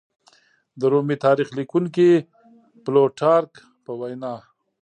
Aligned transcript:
د 0.79 0.81
رومي 0.91 1.15
تاریخ 1.25 1.47
لیکونکي 1.57 2.09
پلوټارک 2.83 3.51
په 3.83 3.91
وینا 3.99 4.33